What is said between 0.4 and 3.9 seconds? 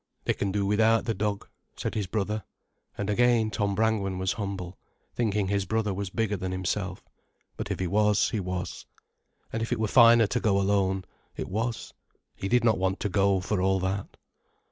do without the dog," said his brother. And again Tom